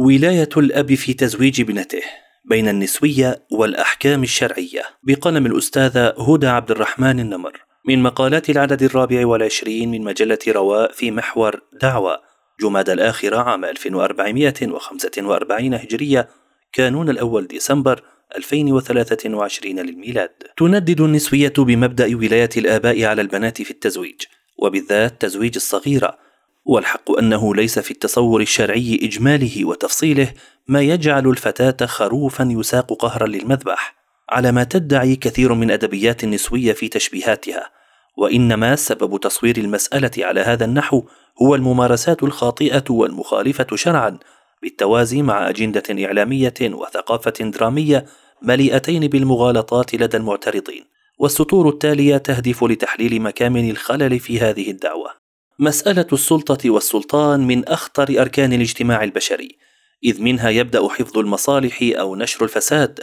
[0.00, 2.02] ولاية الأب في تزويج ابنته
[2.44, 4.82] بين النسوية والأحكام الشرعية.
[5.02, 7.52] بقلم الأستاذة هدى عبد الرحمن النمر.
[7.88, 12.20] من مقالات العدد الرابع والعشرين من مجلة رواء في محور دعوة.
[12.62, 16.28] جماد الآخرة عام 1445 هجرية
[16.72, 18.02] كانون الأول ديسمبر
[18.36, 20.30] 2023 للميلاد.
[20.56, 24.22] تندد النسوية بمبدأ ولاية الآباء على البنات في التزويج
[24.58, 26.27] وبالذات تزويج الصغيرة.
[26.68, 30.32] والحق أنه ليس في التصور الشرعي إجماله وتفصيله
[30.66, 33.94] ما يجعل الفتاة خروفا يساق قهرا للمذبح
[34.30, 37.70] على ما تدعي كثير من أدبيات النسوية في تشبيهاتها
[38.16, 41.02] وإنما سبب تصوير المسألة على هذا النحو
[41.42, 44.18] هو الممارسات الخاطئة والمخالفة شرعا
[44.62, 48.04] بالتوازي مع أجندة إعلامية وثقافة درامية
[48.42, 50.84] مليئتين بالمغالطات لدى المعترضين
[51.18, 55.27] والسطور التالية تهدف لتحليل مكامن الخلل في هذه الدعوة.
[55.60, 59.58] مسألة السلطة والسلطان من أخطر أركان الاجتماع البشري،
[60.04, 63.00] إذ منها يبدأ حفظ المصالح أو نشر الفساد،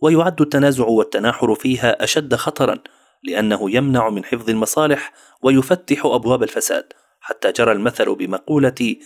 [0.00, 2.78] ويعد التنازع والتناحر فيها أشد خطرًا،
[3.22, 8.96] لأنه يمنع من حفظ المصالح ويفتح أبواب الفساد، حتى جرى المثل بمقولة: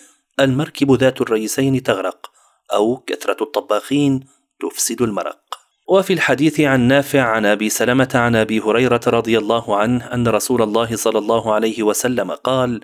[0.41, 2.31] المركب ذات الرئيسين تغرق،
[2.73, 4.21] أو كثرة الطباخين
[4.61, 5.62] تفسد المرق.
[5.93, 10.63] وفي الحديث عن نافع عن أبي سلمة عن أبي هريرة رضي الله عنه أن رسول
[10.63, 12.81] الله صلى الله عليه وسلم قال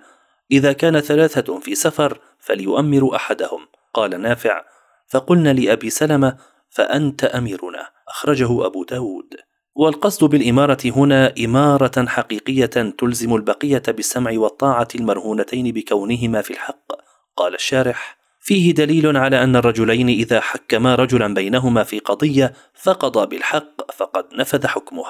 [0.51, 3.61] إذا كان ثلاثة في سفر فليؤمر أحدهم.
[3.95, 4.65] قال نافع
[5.07, 6.37] فقلنا لأبي سلمة
[6.71, 7.89] فأنت أميرنا.
[8.09, 9.35] أخرجه أبو داود.
[9.75, 16.93] والقصد بالإمارة هنا إمارة حقيقية تلزم البقية بالسمع والطاعة المرهونتين بكونهما في الحق.
[17.37, 18.18] قال الشارح
[18.49, 24.67] فيه دليل على أن الرجلين إذا حكما رجلا بينهما في قضية فقضى بالحق فقد نفذ
[24.67, 25.05] حكمه.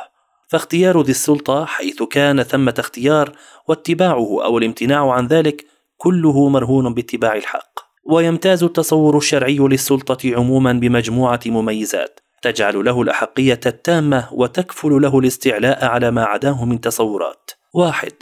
[0.49, 3.33] فاختيار ذي السلطة حيث كان ثمة اختيار
[3.69, 5.67] واتباعه أو الامتناع عن ذلك
[5.97, 7.81] كله مرهون باتباع الحق.
[8.05, 12.21] ويمتاز التصور الشرعي للسلطة عموما بمجموعة مميزات.
[12.43, 17.51] تجعل له الأحقية التامة وتكفل له الاستعلاء على ما عداه من تصورات.
[17.75, 18.13] واحد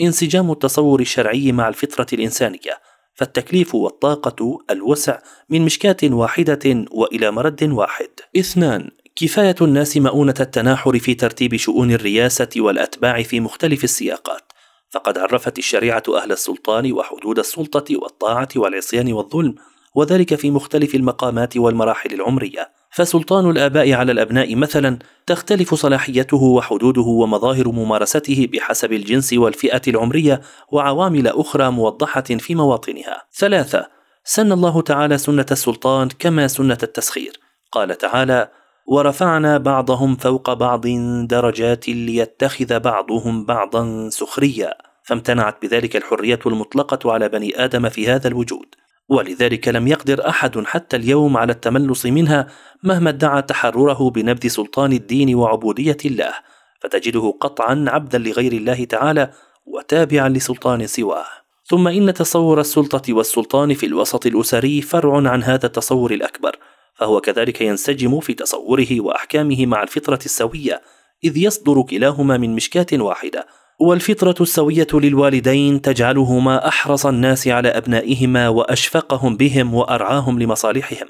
[0.00, 2.89] انسجام التصور الشرعي مع الفطرة الإنسانية.
[3.14, 8.08] فالتكليف والطاقة الوسع من مشكاة واحدة وإلى مرد واحد.
[8.36, 14.52] اثنان كفاية الناس مؤونة التناحر في ترتيب شؤون الرياسة والأتباع في مختلف السياقات،
[14.90, 19.54] فقد عرفت الشريعة أهل السلطان وحدود السلطة والطاعة والعصيان والظلم،
[19.94, 22.79] وذلك في مختلف المقامات والمراحل العمرية.
[22.90, 30.40] فسلطان الآباء على الأبناء مثلا تختلف صلاحيته وحدوده ومظاهر ممارسته بحسب الجنس والفئة العمرية
[30.72, 33.22] وعوامل أخرى موضحة في مواطنها.
[33.38, 33.86] ثلاثة:
[34.24, 37.32] سن الله تعالى سنة السلطان كما سنة التسخير.
[37.72, 38.48] قال تعالى:
[38.86, 40.86] ورفعنا بعضهم فوق بعض
[41.26, 44.74] درجات ليتخذ بعضهم بعضا سخريا
[45.04, 48.66] فامتنعت بذلك الحرية المطلقة على بني آدم في هذا الوجود
[49.10, 52.46] ولذلك لم يقدر أحد حتى اليوم على التملص منها
[52.82, 56.32] مهما ادعى تحرره بنبذ سلطان الدين وعبودية الله
[56.80, 59.30] فتجده قطعا عبدا لغير الله تعالى
[59.66, 61.26] وتابعا لسلطان سواه.
[61.64, 66.56] ثم إن تصور السلطة والسلطان في الوسط الأسري فرع عن هذا التصور الأكبر
[66.94, 70.82] فهو كذلك ينسجم في تصوره وأحكامه مع الفطرة السوية
[71.24, 73.46] إذ يصدر كلاهما من مشكاة واحدة
[73.80, 81.08] والفطرة السوية للوالدين تجعلهما أحرص الناس على أبنائهما وأشفقهم بهم وأرعاهم لمصالحهم،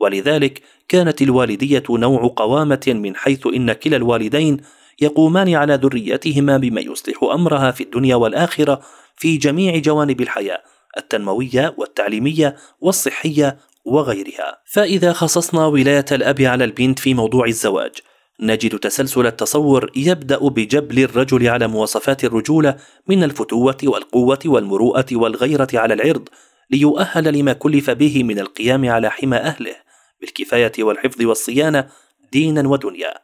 [0.00, 4.56] ولذلك كانت الوالدية نوع قوامة من حيث إن كلا الوالدين
[5.00, 8.80] يقومان على ذريتهما بما يصلح أمرها في الدنيا والآخرة
[9.16, 10.62] في جميع جوانب الحياة
[10.96, 14.62] التنموية والتعليمية والصحية وغيرها.
[14.72, 17.92] فإذا خصصنا ولاية الأب على البنت في موضوع الزواج،
[18.40, 22.76] نجد تسلسل التصور يبدأ بجبل الرجل على مواصفات الرجولة
[23.08, 26.28] من الفتوة والقوة والمروءة والغيرة على العرض
[26.70, 29.76] ليؤهل لما كلف به من القيام على حمى أهله
[30.20, 31.88] بالكفاية والحفظ والصيانة
[32.32, 33.14] دينا ودنيا.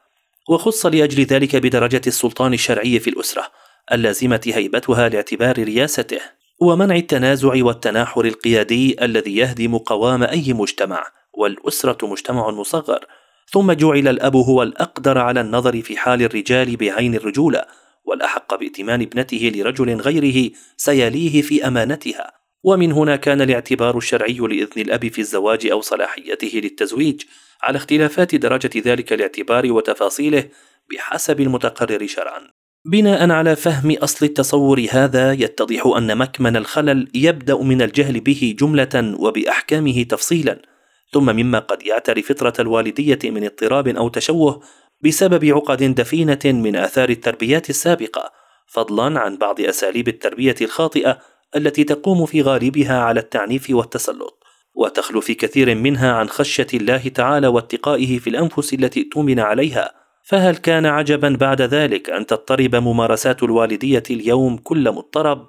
[0.49, 3.47] وخص لأجل ذلك بدرجة السلطان الشرعي في الأسرة
[3.93, 6.21] اللازمة هيبتها لاعتبار رياسته
[6.61, 13.07] ومنع التنازع والتناحر القيادي الذي يهدم قوام أي مجتمع والأسرة مجتمع مصغر.
[13.51, 17.65] ثم جعل الأب هو الأقدر على النظر في حال الرجال بعين الرجولة
[18.05, 22.33] والأحق بائتمان ابنته لرجل غيره سيليه في أمانتها.
[22.65, 27.23] ومن هنا كان الاعتبار الشرعي لإذن الأب في الزواج أو صلاحيته للتزويج
[27.63, 30.49] على اختلافات درجة ذلك الاعتبار وتفاصيله
[30.91, 32.41] بحسب المتقرر شرعا.
[32.87, 39.15] بناء على فهم أصل التصور هذا يتضح أن مكمن الخلل يبدأ من الجهل به جملة
[39.19, 40.74] وبأحكامه تفصيلا.
[41.13, 44.61] ثم مما قد يعتري فطرة الوالدية من اضطراب أو تشوه
[45.01, 48.33] بسبب عقد دفينة من آثار التربيات السابقة،
[48.67, 51.19] فضلا عن بعض أساليب التربية الخاطئة
[51.57, 54.43] التي تقوم في غالبها على التعنيف والتسلط،
[54.75, 60.05] وتخلو في كثير منها عن خشية الله تعالى واتقائه في الأنفس التي اؤتمن عليها.
[60.25, 65.47] فهل كان عجبا بعد ذلك أن تضطرب ممارسات الوالدية اليوم كل مضطرب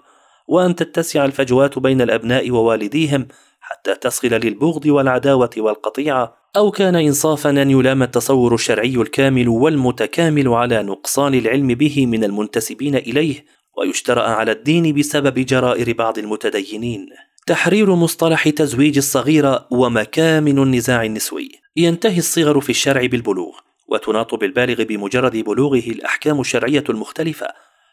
[0.48, 3.28] وأن تتسع الفجوات بين الأبناء ووالديهم
[3.68, 10.84] حتى تصل للبغض والعداوة والقطيعة أو كان انصافا أن يلام التصور الشرعي الكامل والمتكامل على
[10.84, 13.46] نقصان العلم به من المنتسبين إليه
[13.78, 17.10] ويشترأ على الدين بسبب جرائر بعض المتدينين.
[17.48, 21.52] تحرير مصطلح تزويج الصغيرة ومكامن النزاع النسوي.
[21.76, 23.56] ينتهي الصغر في الشرع بالبلوغ
[23.88, 27.48] وتناط بالبالغ بمجرد بلوغه الأحكام الشرعية المختلفة.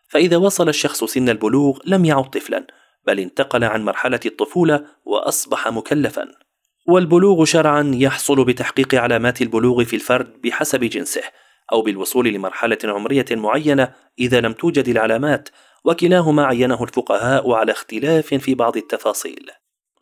[0.08, 2.66] فإذا وصل الشخص سن البلوغ لم يعد طفلا.
[3.06, 6.28] بل انتقل عن مرحلة الطفولة وأصبح مكلفا.
[6.88, 11.22] والبلوغ شرعا يحصل بتحقيق علامات البلوغ في الفرد بحسب جنسه
[11.72, 15.49] أو بالوصول لمرحلة عمرية معينة إذا لم توجد العلامات
[15.84, 19.50] وكلاهما عينه الفقهاء على اختلاف في بعض التفاصيل.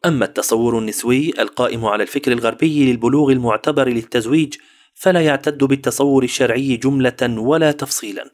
[0.06, 4.54] أما التصور النسوي القائم على الفكر الغربي للبلوغ المعتبر للتزويج
[4.94, 8.30] فلا يعتد بالتصور الشرعي جملة ولا تفصيلا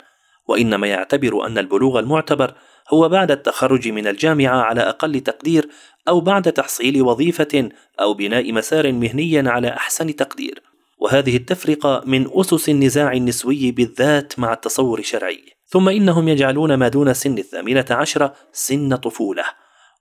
[0.48, 2.54] وإنما يعتبر أن البلوغ المعتبر
[2.90, 5.68] هو بعد التخرج من الجامعة على أقل تقدير
[6.08, 7.68] أو بعد تحصيل وظيفة
[8.00, 10.62] أو بناء مسار مهني على أحسن تقدير.
[10.98, 15.44] وهذه التفرقة من أسس النزاع النسوي بالذات مع التصور الشرعي.
[15.68, 19.44] ثم إنهم يجعلون ما دون سن الثامنة عشرة سن طفولة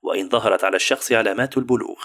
[0.03, 1.97] وإن ظهرت على الشخص علامات البلوغ.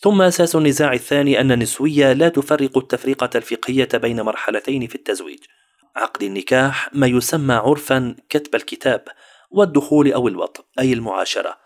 [0.00, 5.38] ثم أساس النزاع الثاني أن النسوية لا تفرق التفرقة الفقهية بين مرحلتين في التزويج.
[5.96, 9.04] عقد النكاح ما يسمى عرفا كتب الكتاب
[9.56, 11.56] والدخول أو الوطء أي المعاشرة.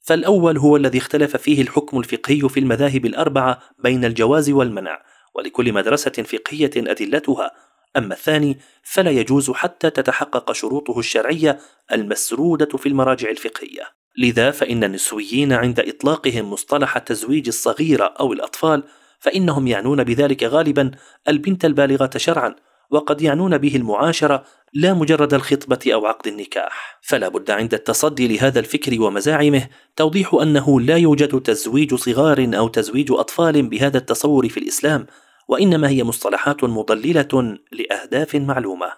[0.00, 5.02] فالأول هو الذي اختلف فيه الحكم الفقهي في المذاهب الأربعة بين الجواز والمنع
[5.34, 7.50] ولكل مدرسة فقهية أدلتها.
[7.96, 11.58] أما الثاني فلا يجوز حتى تتحقق شروطه الشرعية
[11.92, 13.82] المسرودة في المراجع الفقهية.
[14.18, 18.82] لذا فإن النسويين عند إطلاقهم مصطلح تزويج الصغيرة أو الأطفال
[19.18, 20.90] فإنهم يعنون بذلك غالبا
[21.28, 22.54] البنت البالغة شرعا.
[22.90, 27.00] وقد يعنون به المعاشرة لا مجرد الخطبة أو عقد النكاح.
[27.02, 33.12] فلا بد عند التصدي لهذا الفكر ومزاعمه توضيح أنه لا يوجد تزويج صغار أو تزويج
[33.12, 35.06] أطفال بهذا التصور في الإسلام
[35.48, 38.92] وإنما هي مصطلحات مضللة لأهداف معلومة.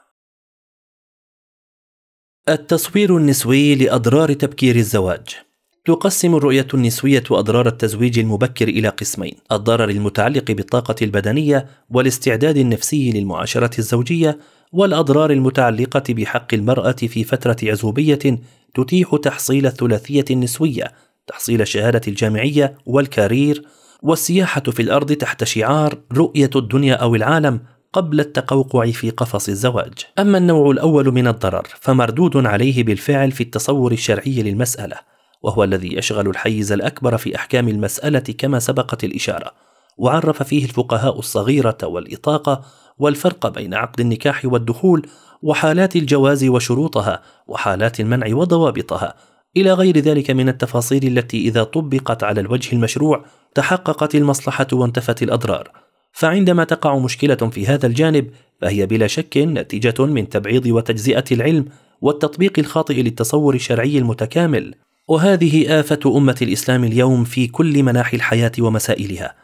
[2.48, 5.51] التصوير النسوي لأضرار تبكير الزواج.
[5.84, 13.78] تقسم الرؤية النسوية أضرار التزويج المبكر إلى قسمين: الضرر المتعلق بالطاقة البدنية والاستعداد النفسي للمعاشرة
[13.78, 14.38] الزوجية،
[14.72, 18.40] والأضرار المتعلقة بحق المرأة في فترة عزوبية
[18.74, 20.92] تتيح تحصيل الثلاثية النسوية،
[21.26, 23.62] تحصيل الشهادة الجامعية والكارير
[24.02, 27.60] والسياحة في الأرض تحت شعار رؤية الدنيا أو العالم
[27.92, 29.92] قبل التقوقع في قفص الزواج.
[30.18, 35.11] أما النوع الأول من الضرر فمردود عليه بالفعل في التصور الشرعي للمسألة،
[35.42, 39.52] وهو الذي يشغل الحيز الأكبر في أحكام المسألة كما سبقت الإشارة،
[39.98, 42.64] وعرف فيه الفقهاء الصغيرة والإطاقة
[42.98, 45.06] والفرق بين عقد النكاح والدخول
[45.42, 49.14] وحالات الجواز وشروطها وحالات المنع وضوابطها
[49.56, 53.24] إلى غير ذلك من التفاصيل التي إذا طبقت على الوجه المشروع
[53.54, 55.70] تحققت المصلحة وانتفت الأضرار.
[56.12, 58.30] فعندما تقع مشكلة في هذا الجانب
[58.60, 61.64] فهي بلا شك نتيجة من تبعيض وتجزئة العلم
[62.00, 64.74] والتطبيق الخاطئ للتصور الشرعي المتكامل.
[65.08, 69.34] وهذه آفة أمة الإسلام اليوم في كل مناحي الحياة ومسائلها.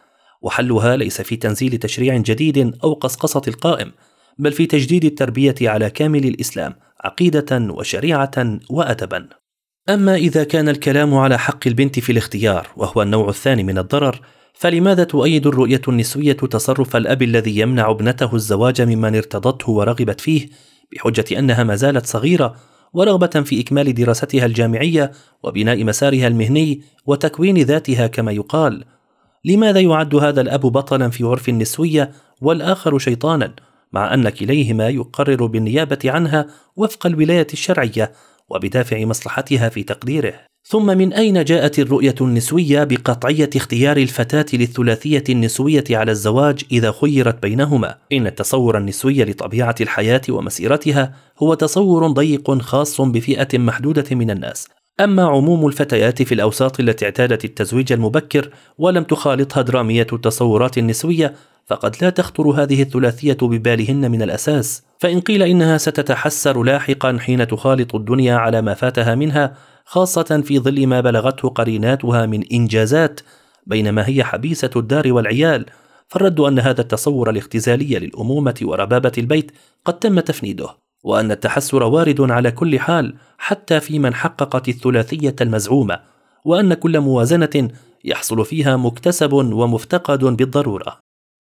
[0.43, 3.93] وحلها ليس في تنزيل تشريع جديد أو قصقصة القائم
[4.39, 9.29] بل في تجديد التربية على كامل الإسلام عقيدة وشريعة وادبا.
[9.89, 14.21] أما إذا كان الكلام على حق البنت في الاختيار وهو النوع الثاني من الضرر
[14.55, 20.49] فلماذا تؤيد الرؤية النسوية تصرف الأب الذي يمنع ابنته الزواج ممن ارتضته ورغبت فيه
[20.93, 22.57] بحجة أنها ما زالت صغيرة
[22.93, 28.85] ورغبة في إكمال دراستها الجامعية وبناء مسارها المهني وتكوين ذاتها كما يقال.
[29.45, 33.55] لماذا يعد هذا الأب بطلا في عرف النسوية والآخر شيطانا
[33.93, 38.13] مع أن كليهما يقرر بالنيابة عنها وفق الولاية الشرعية
[38.49, 45.85] وبدافع مصلحتها في تقديره؟ ثم من أين جاءت الرؤية النسوية بقطعية اختيار الفتاة للثلاثية النسوية
[45.91, 53.01] على الزواج إذا خيرت بينهما؟ إن التصور النسوي لطبيعة الحياة ومسيرتها هو تصور ضيق خاص
[53.01, 54.69] بفئة محدودة من الناس.
[55.01, 61.35] أما عموم الفتيات في الأوساط التي اعتادت التزويج المبكر ولم تخالطها درامية التصورات النسوية
[61.67, 64.83] فقد لا تخطر هذه الثلاثية ببالهن من الأساس.
[64.99, 69.55] فإن قيل إنها ستتحسر لاحقا حين تخالط الدنيا على ما فاتها منها
[69.91, 73.21] خاصة في ظل ما بلغته قريناتها من إنجازات
[73.67, 75.67] بينما هي حبيسة الدار والعيال.
[76.09, 79.53] فالرد أن هذا التصور الاختزالي للأمومة وربابة البيت
[79.85, 80.69] قد تم تفنيده
[81.05, 86.01] وأن التحسر وارد على كل حال حتى في من حققت الثلاثية المزعومة
[86.45, 87.69] وأن كل موازنة
[88.05, 90.99] يحصل فيها مكتسب ومفتقد بالضرورة.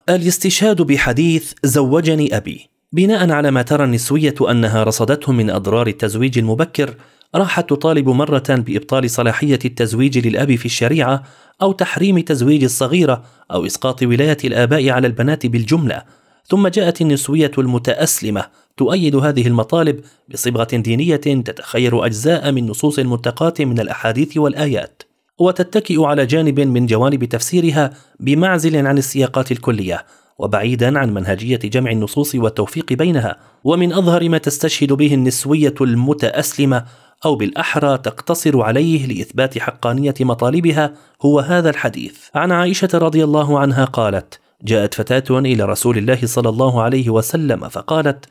[0.09, 6.95] الاستشهاد بحديث زوجني أبي بناء على ما ترى النسوية أنها رصدته من أضرار التزويج المبكر
[7.35, 11.23] راحت تطالب مرة بإبطال صلاحية التزويج للأب في الشريعة
[11.63, 16.03] أو تحريم تزويج الصغيرة أو إسقاط ولاية الآباء على البنات بالجملة
[16.49, 23.81] ثم جاءت النسوية المتأسلمة تؤيد هذه المطالب بصبغة دينية تتخير أجزاء من نصوص المنتقاه من
[23.81, 25.03] الأحاديث والآيات
[25.39, 27.91] وتتكئ على جانب من جوانب تفسيرها
[28.21, 30.05] بمعزل عن السياقات الكلية
[30.39, 36.85] وبعيدا عن منهجية جمع النصوص والتوفيق بينها ومن أظهر ما تستشهد به النسوية المتأسلمة
[37.25, 42.19] أو بالأحرى تقتصر عليه لإثبات حقانية مطالبها هو هذا الحديث.
[42.35, 47.69] عن عائشة رضي الله عنها قالت جاءت فتاة إلى رسول الله صلى الله عليه وسلم
[47.69, 48.27] فقالت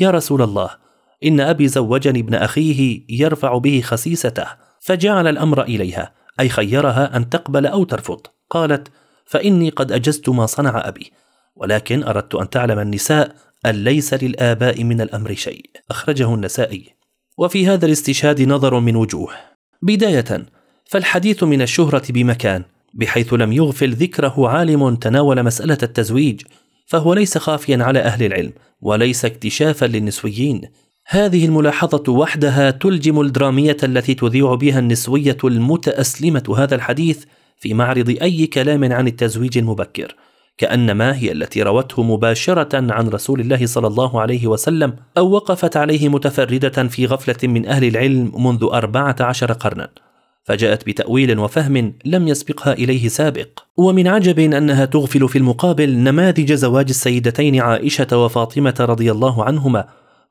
[0.00, 0.70] يا رسول الله
[1.24, 4.46] إن أبي زوجني ابن أخيه يرفع به خسيسته
[4.80, 8.20] فجعل الأمر إليها أي خيرها أن تقبل أو ترفض.
[8.50, 8.88] قالت
[9.26, 11.12] فإني قد أجزت ما صنع أبي
[11.56, 13.34] ولكن أردت أن تعلم النساء
[13.66, 15.70] أن ليس للآباء من الأمر شيء.
[15.90, 16.99] أخرجه النسائي.
[17.40, 19.30] وفي هذا الاستشهاد نظر من وجوه.
[19.82, 20.46] بداية
[20.84, 22.62] فالحديث من الشهرة بمكان
[22.94, 26.42] بحيث لم يغفل ذكره عالم تناول مسألة التزويج
[26.86, 30.60] فهو ليس خافيا على أهل العلم وليس اكتشافا للنسويين.
[31.06, 37.24] هذه الملاحظة وحدها تلجم الدرامية التي تذيع بها النسوية المتأسلمة هذا الحديث
[37.58, 40.16] في معرض أي كلام عن التزويج المبكر،
[40.60, 46.08] كأنما هي التي روته مباشرة عن رسول الله صلى الله عليه وسلم أو وقفت عليه
[46.08, 49.88] متفردة في غفلة من أهل العلم منذ أربعة عشر قرنا.
[50.44, 56.86] فجاءت بتأويل وفهم لم يسبقها إليه سابق ومن عجب أنها تغفل في المقابل نماذج زواج
[56.88, 59.84] السيدتين عائشة وفاطمة رضي الله عنهما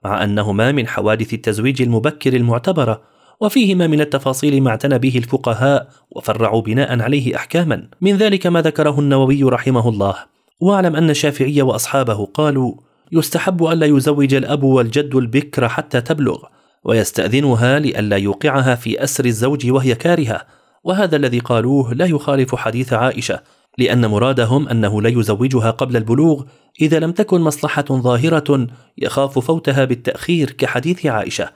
[0.06, 3.02] مع أنهما من حوادث التزويج المبكر المعتبرة
[3.42, 7.88] وفيهما من التفاصيل ما اعتنى به الفقهاء وفرعوا بناء عليه أحكاما.
[8.02, 10.16] من ذلك ما ذكره النووي رحمه الله.
[10.62, 12.74] واعلم أن الشافعي وأصحابه قالوا
[13.12, 16.44] يستحب ألا يزوج الأب والجد البكر حتى تبلغ
[16.84, 20.42] ويستأذنها لئلا يوقعها في أسر الزوج وهي كارهة
[20.84, 23.42] وهذا الذي قالوه لا يخالف حديث عائشة
[23.78, 26.44] لأن مرادهم أنه لا يزوجها قبل البلوغ
[26.82, 28.68] إذا لم تكن مصلحة ظاهرة
[28.98, 31.50] يخاف فوتها بالتأخير كحديث عائشة.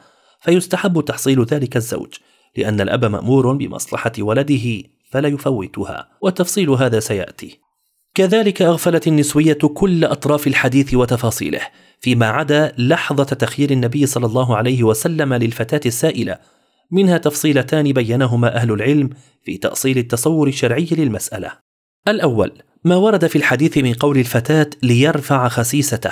[0.43, 2.13] فيستحب تحصيل ذلك الزوج
[2.57, 7.59] لأن الأب مأمور بمصلحة ولده فلا يفوتها والتفصيل هذا سيأتي.
[8.15, 11.61] كذلك أغفلت النسوية كل أطراف الحديث وتفاصيله
[11.99, 16.37] فيما عدا لحظة تخيير النبي صلى الله عليه وسلم للفتاة السائلة
[16.91, 19.09] منها تفصيلتان بينهما أهل العلم
[19.43, 21.51] في تأصيل التصور الشرعي للمسألة.
[22.07, 22.51] الأول
[22.83, 26.11] ما ورد في الحديث من قول الفتاة ليرفع خسيسته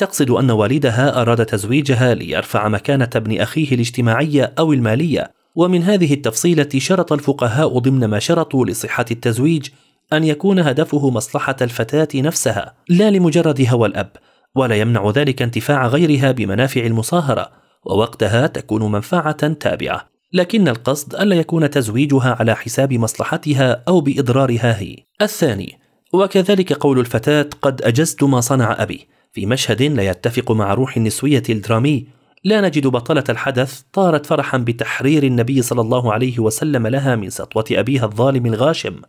[0.00, 6.68] تقصد أن والدها أراد تزويجها ليرفع مكانة ابن أخيه الاجتماعية أو المالية ومن هذه التفصيلة
[6.78, 9.68] شرط الفقهاء ضمن ما شرطوا لصحة التزويج
[10.12, 14.10] أن يكون هدفه مصلحة الفتاة نفسها لا لمجرد هوى الأب
[14.54, 17.50] ولا يمنع ذلك انتفاع غيرها بمنافع المصاهرة
[17.86, 20.06] ووقتها تكون منفعة تابعة.
[20.32, 24.96] لكن القصد ألا يكون تزويجها على حساب مصلحتها أو بإضرارها هي.
[25.22, 25.78] الثاني
[26.12, 29.08] وكذلك قول الفتاة قد أجزت ما صنع أبي.
[29.32, 32.06] في مشهد لا يتفق مع روح النسوية الدرامي
[32.44, 37.64] لا نجد بطلة الحدث طارت فرحا بتحرير النبي صلى الله عليه وسلم لها من سطوة
[37.70, 39.00] أبيها الظالم الغاشم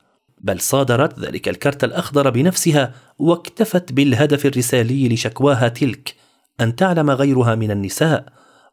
[0.42, 6.16] بل صادرت ذلك الكرت الأخضر بنفسها واكتفت بالهدف الرسالي لشكواها تلك
[6.62, 8.25] أن تعلم غيرها من النساء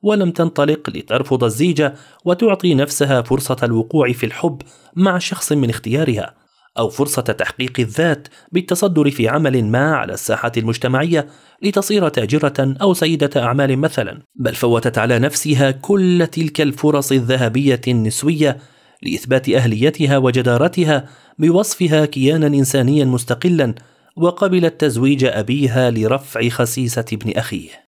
[0.02, 4.62] ولم تنطلق لترفض الزيجة وتعطي نفسها فرصة الوقوع في الحب
[4.96, 6.34] مع شخص من اختيارها.
[6.78, 11.26] أو فرصة تحقيق الذات بالتصدر في عمل ما على الساحة المجتمعية
[11.62, 18.58] لتصير تاجرة أو سيدة أعمال مثلا بل فوتت على نفسها كل تلك الفرص الذهبية النسوية
[19.02, 21.08] لإثبات أهليتها وجدارتها
[21.38, 23.74] بوصفها كيانا إنسانيا مستقلا
[24.16, 27.87] وقبلت تزويج أبيها لرفع خسيسة ابن أخيه.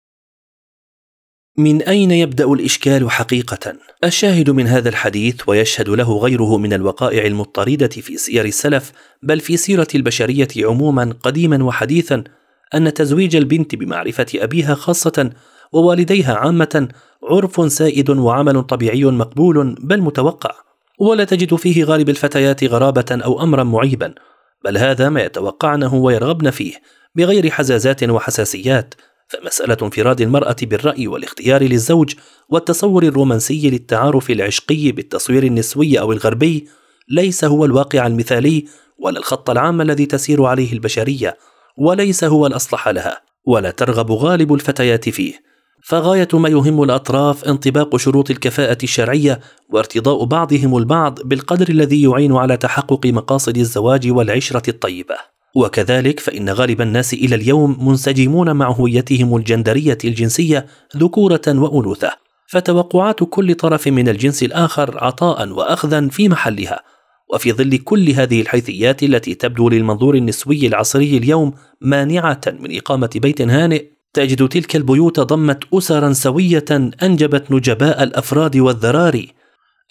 [1.60, 3.74] من أين يبدأ الإشكال حقيقة؟
[4.04, 8.92] الشاهد من هذا الحديث ويشهد له غيره من الوقائع المضطردة في سير السلف
[9.24, 12.24] بل في سيرة البشرية عموما قديما وحديثا
[12.76, 15.30] أن تزويج البنت بمعرفة أبيها خاصة
[15.74, 16.88] ووالديها عامة
[17.24, 20.52] عرف سائد وعمل طبيعي مقبول بل متوقع
[21.00, 24.14] ولا تجد فيه غالب الفتيات غرابة أو أمرا معيبا
[24.66, 26.74] بل هذا ما يتوقعنه ويرغبن فيه
[27.16, 28.94] بغير حزازات وحساسيات
[29.28, 32.16] فمسألة انفراد المرأة بالرأي والاختيار للزوج
[32.50, 36.68] والتصور الرومانسي للتعارف العشقي بالتصوير النسوي أو الغربي
[37.10, 38.66] ليس هو الواقع المثالي
[39.00, 41.38] ولا الخط العام الذي تسير عليه البشرية
[41.78, 45.48] وليس هو الأصلح لها ولا ترغب غالب الفتيات فيه
[45.84, 52.58] فغاية ما يهم الأطراف انطباق شروط الكفاءة الشرعية وارتضاء بعضهم البعض بالقدر الذي يعين على
[52.58, 55.37] تحقق مقاصد الزواج والعشرة الطيبة.
[55.56, 60.66] وكذلك فإن غالب الناس إلى اليوم منسجمون مع هويتهم الجندرية الجنسية
[60.98, 62.12] ذكورة وأنوثة،
[62.48, 66.80] فتوقعات كل طرف من الجنس الآخر عطاء وأخذا في محلها،
[67.34, 73.42] وفي ظل كل هذه الحيثيات التي تبدو للمنظور النسوي العصري اليوم مانعة من إقامة بيت
[73.42, 76.66] هانئ تجد تلك البيوت ضمت أسرا سوية
[77.04, 79.37] أنجبت نجباء الأفراد والذراري.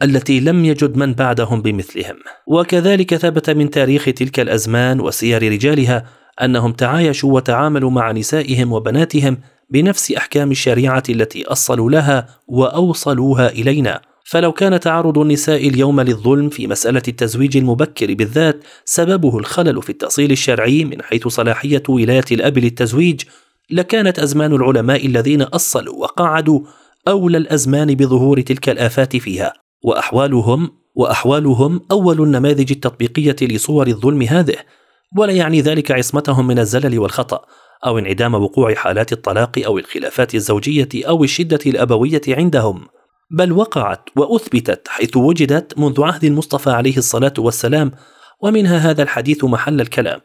[0.02, 2.16] التي لم يجد من بعدهم بمثلهم.
[2.46, 6.06] وكذلك ثبت من تاريخ تلك الأزمان وسير رجالها
[6.42, 9.38] أنهم تعايشوا وتعاملوا مع نسائهم وبناتهم
[9.70, 14.00] بنفس أحكام الشريعة التي أصلوا لها وأوصلوها إلينا.
[14.24, 20.32] فلو كان تعرض النساء اليوم للظلم في مسألة التزويج المبكر بالذات سببه الخلل في التأصيل
[20.32, 23.20] الشرعي من حيث صلاحية ولاية الأب للتزويج
[23.70, 26.60] لكانت أزمان العلماء الذين أصلوا وقعدوا
[27.08, 29.65] أولى الأزمان بظهور تلك الآفات فيها.
[29.82, 34.56] وأحوالهم وأحوالهم أول النماذج التطبيقية لصور الظلم هذه
[35.18, 37.44] ولا يعني ذلك عصمتهم من الزلل والخطأ
[37.86, 42.86] أو انعدام وقوع حالات الطلاق أو الخلافات الزوجية أو الشدة الأبوية عندهم.
[43.30, 47.92] بل وقعت وأثبتت حيث وجدت منذ عهد المصطفى عليه الصلاة والسلام
[48.40, 50.20] ومنها هذا الحديث محل الكلام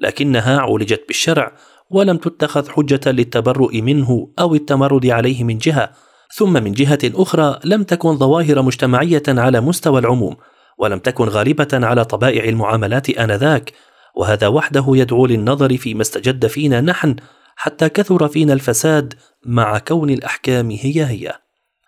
[0.00, 1.52] لكنها عولجت بالشرع
[1.90, 5.92] ولم تتخذ حجة للتبرؤ منه أو التمرد عليه من جهة
[6.34, 10.36] ثم من جهة أخرى لم تكن ظواهر مجتمعية على مستوى العموم
[10.78, 13.72] ولم تكن غالبة على طبائع المعاملات آنذاك
[14.16, 17.16] وهذا وحده يدعو للنظر فيما استجد فينا نحن
[17.56, 19.14] حتى كثر فينا الفساد
[19.46, 21.32] مع كون الأحكام هي هي.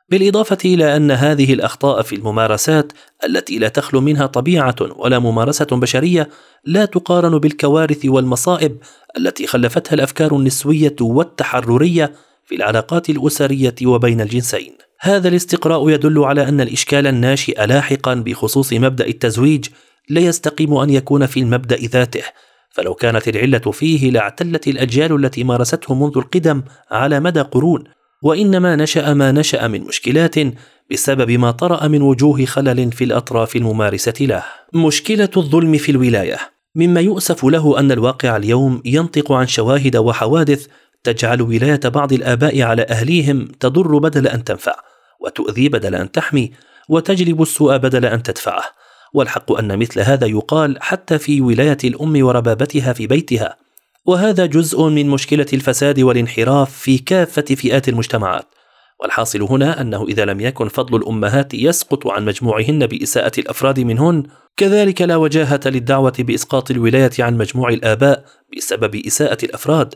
[0.09, 2.93] بالإضافة إلى أن هذه الأخطاء في الممارسات
[3.25, 6.29] التي لا تخلو منها طبيعة ولا ممارسة بشرية
[6.65, 8.77] لا تقارن بالكوارث والمصائب
[9.17, 12.13] التي خلفتها الأفكار النسوية والتحررية
[12.47, 14.73] في العلاقات الأسرية وبين الجنسين.
[15.01, 19.67] هذا الاستقراء يدل على أن الإشكال الناشئ لاحقا بخصوص مبدأ التزويج
[20.09, 22.23] لا يستقيم أن يكون في المبدأ ذاته،
[22.71, 27.85] فلو كانت العلة فيه لاعتلت الأجيال التي مارسته منذ القدم على مدى قرون،
[28.23, 30.35] وإنما نشأ ما نشأ من مشكلات
[30.91, 34.43] بسبب ما طرأ من وجوه خلل في الأطراف الممارسة له.
[34.75, 36.39] مشكلة الظلم في الولاية
[36.77, 40.67] مما يؤسف له أن الواقع اليوم ينطق عن شواهد وحوادث
[41.05, 44.75] تجعل ولاية بعض الآباء على أهليهم تضر بدل أن تنفع،
[45.21, 46.53] وتؤذي بدل أن تحمي،
[46.89, 48.63] وتجلب السوء بدل أن تدفعه.
[49.15, 53.57] والحق أن مثل هذا يقال حتى في ولاية الأم وربابتها في بيتها،
[54.07, 58.47] وهذا جزء من مشكلة الفساد والانحراف في كافة فئات المجتمعات.
[59.01, 64.23] والحاصل هنا أنه إذا لم يكن فضل الأمهات يسقط عن مجموعهن بإساءة الأفراد منهن،
[64.57, 68.25] كذلك لا وجاهة للدعوة بإسقاط الولاية عن مجموع الآباء
[68.57, 69.95] بسبب إساءة الأفراد،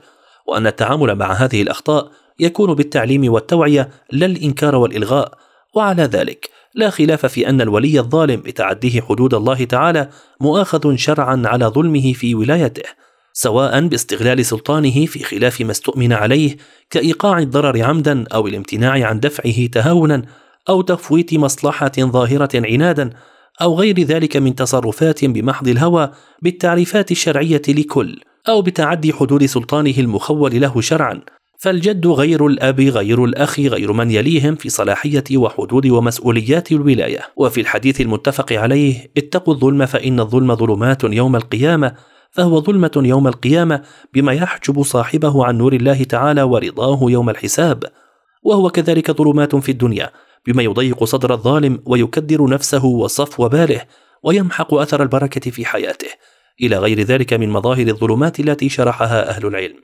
[0.48, 5.32] وأن التعامل مع هذه الأخطاء يكون بالتعليم والتوعية لا الإنكار والإلغاء،
[5.74, 10.08] وعلى ذلك لا خلاف في أن الولي الظالم بتعديه حدود الله تعالى
[10.40, 12.82] مؤاخذ شرعا على ظلمه في ولايته،
[13.32, 16.56] سواء باستغلال سلطانه في خلاف ما استؤمن عليه
[16.90, 20.22] كإيقاع الضرر عمدا أو الامتناع عن دفعه تهاونا
[20.68, 23.10] أو تفويت مصلحة ظاهرة عنادا
[23.62, 26.10] أو غير ذلك من تصرفات بمحض الهوى
[26.42, 28.20] بالتعريفات الشرعية لكل.
[28.48, 31.20] أو بتعدي حدود سلطانه المخول له شرعا
[31.58, 37.20] فالجد غير الأب غير الأخ غير من يليهم في صلاحية وحدود ومسؤوليات الولاية.
[37.36, 41.94] وفي الحديث المتفق عليه اتقوا الظلم فإن الظلم ظلمات يوم القيامة
[42.30, 43.82] فهو ظلمة يوم القيامة
[44.14, 47.84] بما يحجب صاحبه عن نور الله تعالى ورضاه يوم الحساب.
[48.42, 50.10] وهو كذلك ظلمات في الدنيا
[50.46, 53.80] بما يضيق صدر الظالم ويكدر نفسه وصفو باله
[54.22, 56.08] ويمحق أثر البركة في حياته.
[56.62, 59.80] إلى غير ذلك من مظاهر الظلمات التي شرحها أهل العلم.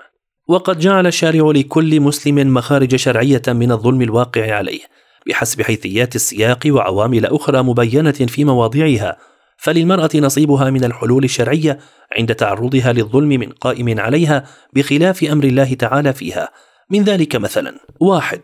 [0.49, 4.81] وقد جعل الشارع لكل مسلم مخارج شرعية من الظلم الواقع عليه
[5.27, 9.17] بحسب حيثيات السياق وعوامل أخرى مبينة في مواضعها
[9.57, 11.79] فللمرأة نصيبها من الحلول الشرعية
[12.17, 16.49] عند تعرضها للظلم من قائم عليها بخلاف أمر الله تعالى فيها.
[16.91, 18.41] من ذلك مثلا واحد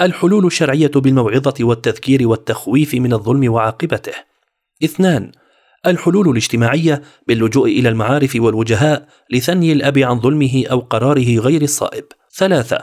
[0.00, 4.12] الحلول الشرعية بالموعظة والتذكير والتخويف من الظلم وعاقبته.
[4.84, 5.32] اثنان
[5.86, 12.04] الحلول الاجتماعية باللجوء إلى المعارف والوجهاء لثني الأب عن ظلمه أو قراره غير الصائب
[12.36, 12.78] ثلاثة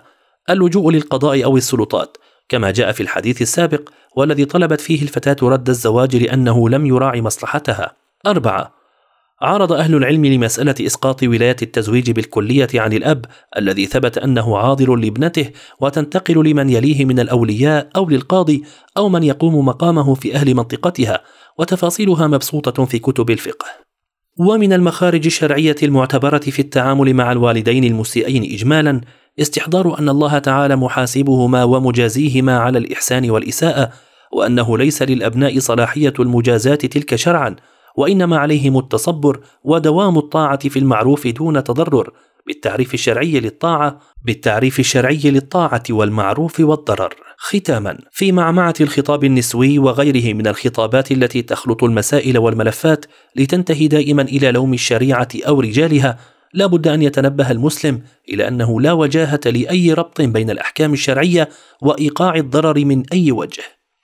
[0.50, 2.18] اللجوء للقضاء أو السلطات
[2.50, 7.96] كما جاء في الحديث السابق والذي طلبت فيه الفتاة رد الزواج لأنه لم يراعي مصلحتها.
[8.28, 8.83] أربعة
[9.44, 13.26] عرض أهل العلم لمسألة إسقاط ولاية التزويج بالكلية عن الأب
[13.58, 18.64] الذي ثبت أنه عاضل لابنته وتنتقل لمن يليه من الأولياء أو للقاضي
[18.98, 21.22] أو من يقوم مقامه في أهل منطقتها
[21.58, 23.66] وتفاصيلها مبسوطة في كتب الفقه.
[24.38, 29.02] ومن المخارج الشرعية المعتبرة في التعامل مع الوالدين المسيئين إجمالا
[29.40, 33.90] استحضار أن الله تعالى محاسبهما ومجازيهما على الإحسان والإساءة
[34.32, 37.56] وأنه ليس للأبناء صلاحية المجازاة تلك شرعا
[37.98, 42.14] وإنما عليهم التصبر ودوام الطاعة في المعروف دون تضرر
[42.48, 47.14] بالتعريف الشرعي للطاعة بالتعريف الشرعي للطاعة والمعروف والضرر.
[47.38, 54.52] ختاما في معمعة الخطاب النسوي وغيره من الخطابات التي تخلط المسائل والملفات لتنتهي دائما إلى
[54.52, 56.18] لوم الشريعة أو رجالها
[56.54, 61.50] لا بد أن يتنبه المسلم إلى أنه لا وجاهة لأي ربط بين الأحكام الشرعية
[61.82, 63.64] وإيقاع الضرر من أي وجه.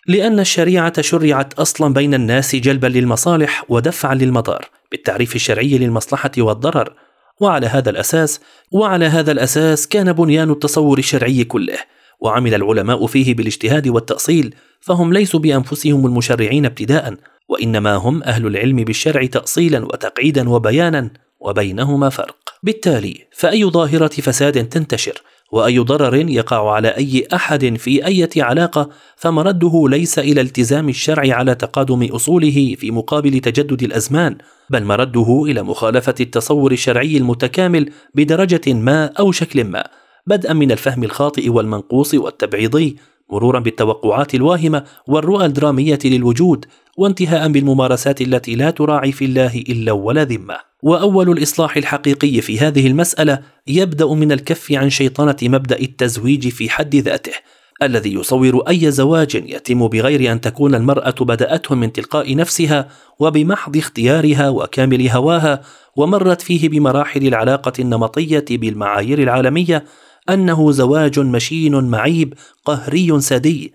[0.09, 6.93] لأن الشريعة شرعت أصلا بين الناس جلبا للمصالح ودفعا للمضار بالتعريف الشرعي للمصلحة والضرر.
[7.41, 8.39] وعلى هذا الأساس
[8.71, 11.77] وعلى هذا الأساس كان بنيان التصور الشرعي كله.
[12.19, 17.15] وعمل العلماء فيه بالاجتهاد والتأصيل فهم ليسوا بأنفسهم المشرعين ابتداء
[17.49, 22.37] وإنما هم أهل العلم بالشرع تأصيلا وتقعيدا وبيانا وبينهما فرق.
[22.63, 29.83] بالتالي فأي ظاهرة فساد تنتشر؟ وأي ضرر يقع على أي أحد في أي علاقة فمرده
[29.89, 34.37] ليس إلى التزام الشرع على تقادم أصوله في مقابل تجدد الأزمان
[34.69, 39.83] بل مرده إلى مخالفة التصور الشرعي المتكامل بدرجة ما أو شكل ما
[40.27, 42.97] بدءا من الفهم الخاطئ والمنقوص والتبعيضي.
[43.31, 46.65] مرورا بالتوقعات الواهمة والرؤى الدرامية للوجود
[46.97, 50.55] وانتهاء بالممارسات التي لا تراعي في الله إلا ولا ذمة.
[50.83, 56.95] وأول الإصلاح الحقيقي في هذه المسألة يبدأ من الكف عن شيطنة مبدأ التزويج في حد
[56.95, 57.33] ذاته
[57.83, 62.87] الذي يصور أي زواج يتم بغير أن تكون المرأة بدأته من تلقاء نفسها
[63.19, 65.61] وبمحض اختيارها وكامل هواها
[65.95, 69.85] ومرت فيه بمراحل العلاقة النمطية بالمعايير العالمية
[70.33, 72.33] أنه زواج مشين معيب
[72.65, 73.73] قهري سادي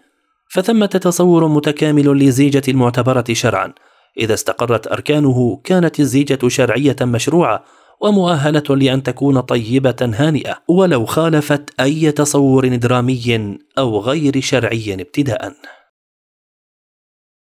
[0.48, 3.72] فثمة تصور متكامل للزيجه المعتبرة شرعا.
[4.18, 7.64] إذا استقرت أركانه كانت الزيجة شرعية مشروعة
[8.00, 10.56] ومؤهلة لأن تكون طيبة هانئة.
[10.68, 15.52] ولو خالفت أي تصور درامي أو غير شرعي ابتداء.